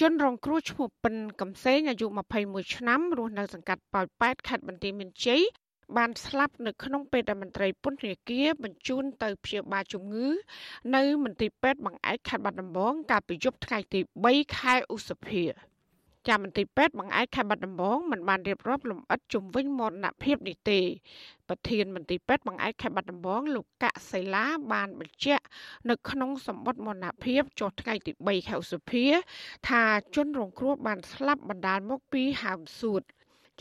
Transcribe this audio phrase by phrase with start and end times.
[0.00, 2.06] ជនរងគ្រោះឈ្មោះពិនកំសែងអាយុ
[2.40, 5.42] 21ឆ្នាំរស់នៅសង្កាត់ប៉ោយប៉ែតខេត្តបន្ទាយមានជ័យ
[5.96, 10.28] បានស្លាប់នៅក្នុងពេលដែលមន្ត្រីពន្ធនាគារបញ្ជូនទៅព្យាបាលជំងឺ
[10.94, 15.44] នៅមន្ទីរពេទ្យបង្អែកខេត្តបាត់ដំបងកាលពីយប់ថ្ងៃទី3ខែឧសភា
[16.28, 20.80] ចាំមន្ទីរពេទ្យបង្អែកខេត្តបាត់ដំបងមិនបានរៀបរាប់លម្អិតជំវិញមរណភាពនេះទេ
[21.48, 25.44] ប្រធានមន្ទីរពេទ្យបង្អែកខេត្តបាត់ដំបងលោកកសិលាបានបញ្ជាក់
[25.90, 29.04] នៅក្នុងសម្បត្តិមរណភាពចុះថ្ងៃទី3ខែឧសភា
[29.68, 29.82] ថា
[30.16, 33.02] ជនរងគ្រោះបានស្លាប់បណ្ដាលមកពីហើមសួត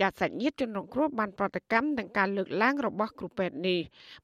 [0.02, 3.80] ចាត់សាច់ញាតិជនរងគ្រោះបានប្រតិកម្មនឹងការលើកឡើងរបស់គ្រូពេទ្យនេះ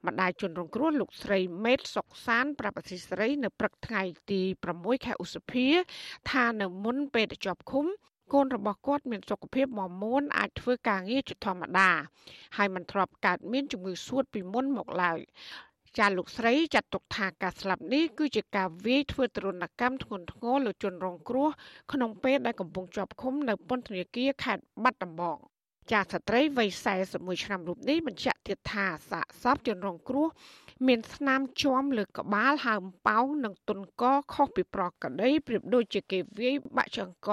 [0.05, 4.41] ម្ដាយជនរងគ្រោះលោកស្រីមេតសុកសានប្រាប់អសីស្រីនៅព្រឹកថ្ងៃទី
[4.73, 5.67] 6ខែឧសភា
[6.31, 7.85] ថានៅមុនពេលទៅជាប់ឃុំ
[8.33, 11.89] កូនរបស់គាត់មានសុខភាពមមាញអាចធ្វើការងារជាធម្មតា
[12.57, 15.19] ហើយមិនធ្លាប់កើតមានជំងឺសួតពីមុនមកឡើយ
[15.97, 21.49] ចាលោកស្រីចាត់ទុកថាការស្លាប់នេះគឺជាការវាយធ្វើទរណកម្មធ្ងន់ធ្ងរលើជនរងគ្រោះ
[21.91, 25.37] ក្នុងពេលដែលកំពុងជាប់ឃុំនៅពន្ធនាគារខេត្តបាត់ដំបង
[25.91, 26.69] ចាស្ត្រីវ័យ
[27.07, 30.27] 41ឆ្នាំរូបនេះបញ្ជាក់ទៀតថាសាកសពជនរងគ្រោះ
[30.87, 37.29] មានស្នាមជាំលើក្បាលហើមប៉ោងនិងទុនកខុសពីប្រកដីប្រៀបដូចជាគេវាយបាក់ចង្ក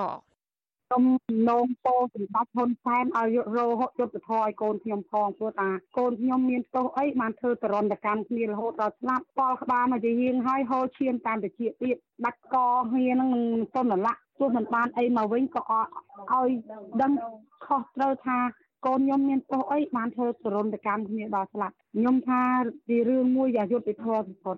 [0.87, 1.05] ខ្ញុំ
[1.51, 3.67] នងពោសម្ដេចហ៊ុនសែនឲ្យយករោ
[3.99, 12.57] យុទ្ធធរឲ្យកូនខ្ញុំផងព្រោះតាកូនខ្ញុំមានទោសអីបានធ្វើតរន្តកម្មគ្នារហូតដល់ស្លាប់ប៉លក្បាលមកជាយាងហើយហូរឈាមតាមតិចទៀតដាច់ក
[12.93, 13.31] គ្នានឹង
[13.75, 16.49] ទុនលាក់ទោះមិនបានអីមកវិញក៏ឲ្យ
[17.03, 17.13] ដឹង
[17.67, 18.39] ខុសត្រូវថា
[18.87, 22.43] កូនខ្ញុំមានទោសអីបានធ្វើទរន្តកម្មគ្នាដល់ស្លាប់ខ្ញុំថា
[22.89, 24.57] ជារឿងមួយយ៉ាងយុត្តិធម៌បំផុត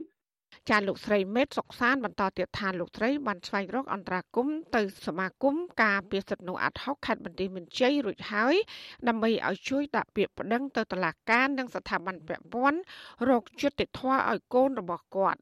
[0.68, 8.54] ចាលោកស្រីមេតសុកសានបន្តទៀតថាលោកស្រីបានស្វែងរកអន្តរាគមទៅសមាគមការពារសិទ្ធិមនុស្សអាត់ហុកខេត្តបន្ទាយមានជ័យរួចហើយ
[9.08, 12.80] ដើម្បីឲ្យជួយដាក់ពាក្យប្តឹងទៅតុលាការនិងស្ថាប័នពាក់ព័ន្ធ
[13.28, 15.40] រកយុត្តិធម៌ឲ្យកូនរបស់គាត់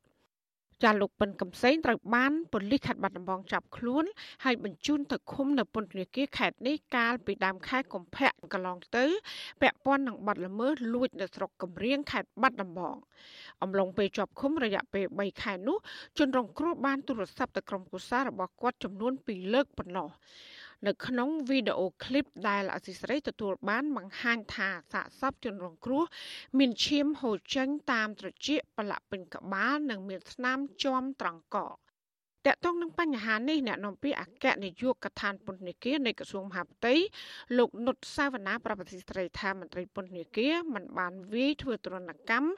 [0.84, 4.04] ចាលោកពិនកំសែងត្រូវបានប៉ូលីសខេត្តបាត់ដំបងចាប់ខ្លួន
[4.44, 9.04] ហើយបញ្ជូនទៅឃុំនៅពន្ធនាគារខេត្តនេះកាលពីដើមខែកុម្ភៈកន្លងទៅ
[9.60, 12.96] ពាក់ព័ន្ធនឹងបទល្មើសលួចនៅស្រុកកំរៀងខេត្តបាត់ដំបង
[13.62, 15.76] អំឡុងពេលជាប់ឃុំរយៈពេល3ខែនោះ
[16.18, 20.08] ជនរងគ្រោះបានទូរស័ព្ទទៅក្រុមគូសាររបស់គាត់ចំនួន2លើកប៉ុណ្ណោះ
[20.86, 26.04] នៅក្នុងវីដេអូឃ្លីបដែលអសីស្រីទទួលបានបង្ហាញថាសាកសពជនរងគ្រោះ
[26.58, 31.58] មានឈាមហូរចេញតាមត្រចៀកប្រឡាក់ពេញក្បាលនិងមានស្នាមជាំត្រង់ក
[32.46, 36.94] តកតងនឹងបញ្ហានេះអ្នកនាំពាក្យអគ្គនាយកដ្ឋានពន្ធនាគារនៃក្រសួងមហាផ្ទៃ
[37.58, 42.48] លោកនុតសាវណ្ណាប្រពន្ធស្រីថាមន្ត្រីពន្ធនាគារមិនបានវាយធ្វើទរណកម្ម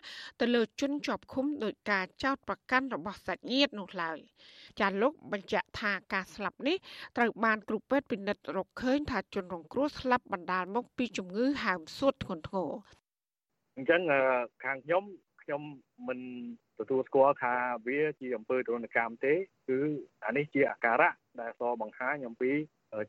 [0.41, 4.19] ទៅលើជនជាប់ឃុំដោយការចោទប្រកាន់របស់សាច់ញាតិនោះឡើយ
[4.81, 6.77] ចាលោកបញ្ជាក់ថាការស្លាប់នេះ
[7.17, 12.71] ត្រូវបានគ្រូពេទ្យពិនិត្យរកឃើញថាជនរងគ្រោះស្លាប់បណ្ដាលមកពីជំងឺហើមសួតធ្ងន់ធ្ងរ
[13.77, 14.01] អញ្ចឹង
[14.65, 15.05] ខាងខ្ញុំ
[15.49, 15.67] ខ្ញុំ
[16.09, 16.21] មិន
[16.79, 17.55] ទទួលស្គាល់ថា
[17.87, 19.35] វាជាអំពើទរណកម្មទេ
[19.69, 19.79] គឺ
[20.27, 22.51] អានេះជាអាការៈដែលសបង្ហាញអំពី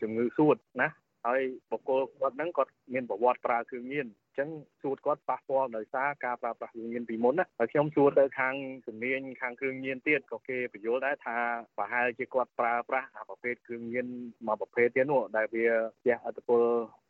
[0.02, 0.90] ជំងឺសួតណា
[1.26, 1.42] ហើយ
[1.72, 4.50] បុគ្គលគាត់ហ្នឹងគាត់មានប្រវត្តិប្រើគ្រឿងញៀនអញ្ចឹង
[4.82, 8.56] សួតគាត់ប៉ះពាល់ដោយសារការប្រើប្រាស់គ្រឿងញៀនពីមុនណាហើយខ្ញុំសួរទៅខាង
[8.88, 11.38] ជំនាញខាងគ្រឿងញៀនទៀតក៏គេបញ្យល់ដែរថា
[11.78, 14.08] ប្រហែលជាគាត់ប្រើប្រាស់អាប្រភេទគ្រឿងញៀន
[14.48, 15.68] មួយប្រភេទទៀតនោះដែលវា
[16.06, 16.62] ជះឥទ្ធិពល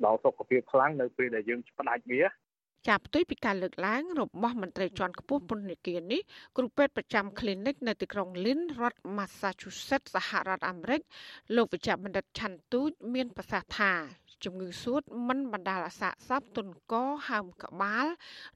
[0.06, 2.22] ដល់សុខភាពខ្លាំងនៅពេលដែលយើងផ្ដាច់វា
[2.88, 6.22] ចាប់ផ្ទុយពីការលើកឡើងរបស់មន្ត្រីជាន់ខ្ពស់ពន្ធនាគារនេះ
[6.58, 11.02] គ្រូពេទ្យប្រចាំ clinic នៅទីក្រុង Lynn រដ្ឋ Massachusetts សហរដ្ឋអាមេរិក
[11.56, 13.92] លោកវិជ្ជបណ្ឌិតឆាន់ទូចមានប្រសាសន៍ថា
[14.44, 16.94] ជំងឺសួតមិនបណ្ដាលឲ្យសាកសពទុនក
[17.28, 18.06] ហើមក្បាល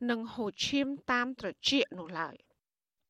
[0.10, 2.36] និងហូរឈាមតាមត្រចៀកនោះឡើយ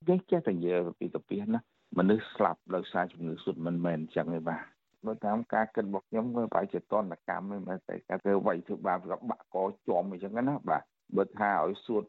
[0.07, 1.59] យើងចេះតែនិយាយពីកាពីណា
[1.97, 4.63] មនុស្សស្លាប់ដោយសារជំងឺសួតមិនមែនអញ្ចឹងទេបាទ
[5.06, 9.57] បើតាមការគិតរបស់ខ្ញុំវាប្រហែលជាតនកម្មមិនមែនតែការធ្វើវាយធ្វើបាបក៏បាក់ក
[9.88, 10.84] ជាប់អញ្ចឹងណាបាទ
[11.18, 12.03] បើថាឲ្យសួត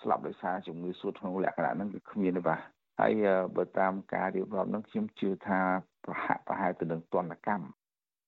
[0.00, 2.60] ស្លាប់ដោយសារជំងឺសួតក្នុងលក្ខណៈហ្នឹងគឺគ្មានទេបាទ
[3.00, 3.12] ហើយ
[3.56, 5.60] បើតាមការរៀបរាប់ហ្នឹងខ្ញុំជឿថា
[6.04, 7.66] ប្រហាក់ប្រហែលទៅនឹងទណ្ឌកម្ម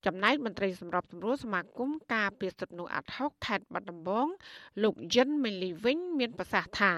[0.07, 4.27] ចំណែកមន្ត្រីសម្របសម្រួលសមាគមការពារសិទ្ធិមនុស្សអាត់ហុកខេត្តបាត់ដំបង
[4.83, 6.93] លោកយិនមេលីវិញមានប្រសាសន៍ថា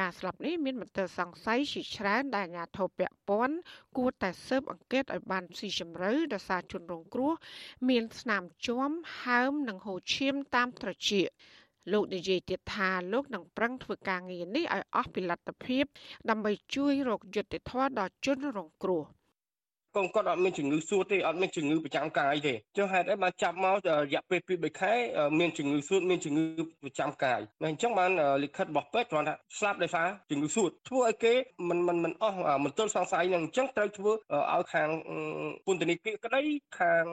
[0.00, 3.56] ការស្លាប់នេះមានមន្ទិលសង្ស័យជាច្រើនដែលអាជ្ញាធរពាក់ព័ន្ធ
[3.96, 7.32] គួរតែស៊ើបអង្កេតឲ្យបានស៊ីជម្រៅដោយសារជនរងគ្រោះ
[7.88, 8.90] មានស្នាមជាំ
[9.22, 11.28] ហើមនិងហូរឈាមតាមត្រចៀក
[11.92, 15.84] លោកនិយាយទៀតថាលោកនឹងប្រឹងធ្វើការងារនេះឲ្យអស់ពីលទ្ធភាព
[16.28, 19.02] ដើម្បីជួយរកយុត្តិធម៌ដល់ជនរងគ្រោះ។
[19.96, 24.92] កូនគាត់អត់មានជំងឺសួតទេអត់មានជំងឺប្រចាំកាយទេចុះហេតុអីបានចាប់មករយៈពេល2 3ខែ
[25.40, 26.44] មានជំងឺសួតមានជំងឺ
[26.82, 28.10] ប្រចាំកាយតែអញ្ចឹងបាន
[28.44, 31.34] លិខិតរបស់ពេទ្យគ្រាន់តែស្លាប់ដោយសារជំងឺសួតធ្វើឲ្យគេ
[31.68, 34.88] មិនមិនមិនអស់មន្ទិលសង្ស័យនឹងអញ្ចឹងត្រូវធ្វើឲ្យខាង
[35.66, 36.42] ពន្ធនាគារក្តី
[36.78, 37.04] ខាង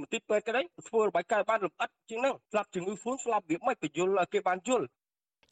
[0.00, 4.86] មន្ទីរពេទ្យក្តីធ្វើរបាយការណ៍បានលម្អិតជាងហ្នឹងស្លាប់ជំងឺសួតស្លាប់វាមិនបញ្យល់ឲ្យគេបានយល់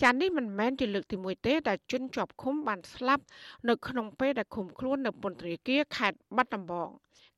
[0.03, 3.25] ចានេះមិនមែនជាលើកទី1ទេដែលជនជាប់ឃុំបានស្លាប់
[3.69, 6.89] នៅក្នុងពេលដែលឃុំខ្លួននៅពន្ធនាគារខេត្តបាត់ដំបង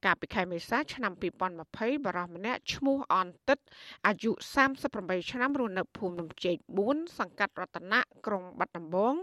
[0.05, 1.12] កាលពីខែមេសាឆ្នាំ
[1.59, 3.59] 2020បរិសម្នាក់ឈ្មោះអនតិត
[4.07, 4.31] អាយុ
[4.81, 6.57] 38ឆ្នាំរស់នៅភូមិលំជែក
[6.89, 9.15] 4សង្កាត់រតនៈក្រុងបាត់ដំបង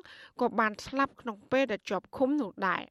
[0.42, 2.84] ក៏បានស្លាប់ក្នុងពេលដែលជាប់ឃុំនោះដែរ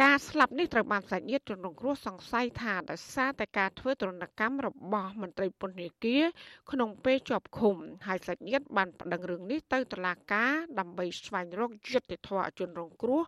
[0.00, 6.24] ការស្លាប់នេះត្រូវបានសាច់ញាតិជនរងគ្រោះសង្ស័យថាដោយសារតែការធ្វើទរណកម្មរបស់មន្ត្រីពន្ធនាគារ
[6.70, 13.22] ក្នុងពេលជាប់ឃុំហើយសាច់ញាតិបានប្តឹងរឿងនេះទៅតុលាការដើម្បីស្វែងរកយុត្តិធម៌ជនរងគ្រោះ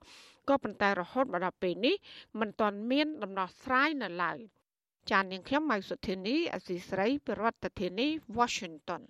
[0.49, 1.95] ក៏ប៉ុន្តែរហូតមកដល់ពេលនេះ
[2.41, 4.39] មិនទាន់មានដំណោះស្រាយនៅឡើយ
[5.11, 8.09] ចាននាងខ្ញុំម៉ៃសុធានីអសីស្រីប្រធានាធិបតី
[8.39, 9.03] Washington